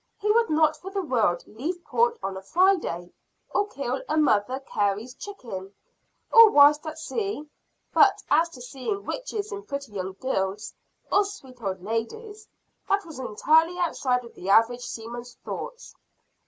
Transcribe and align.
He 0.19 0.31
would 0.31 0.49
not 0.49 0.75
for 0.77 0.89
the 0.89 1.03
world 1.03 1.43
leave 1.45 1.83
port 1.83 2.17
on 2.23 2.35
a 2.35 2.41
Friday 2.41 3.11
or 3.53 3.67
kill 3.67 4.01
a 4.09 4.17
mother 4.17 4.59
Carey's 4.59 5.13
chicken 5.13 5.75
or 6.33 6.49
whistle 6.49 6.89
at 6.89 6.97
sea; 6.97 7.47
but 7.93 8.23
as 8.31 8.49
to 8.49 8.61
seeing 8.61 9.05
witches 9.05 9.51
in 9.51 9.61
pretty 9.61 9.91
young 9.91 10.13
girls, 10.13 10.73
or 11.11 11.23
sweet 11.23 11.61
old 11.61 11.83
ladies, 11.83 12.47
that 12.89 13.05
was 13.05 13.19
entirely 13.19 13.77
outside 13.77 14.25
of 14.25 14.33
the 14.33 14.49
average 14.49 14.81
seaman's 14.87 15.35
thoughts. 15.45 15.93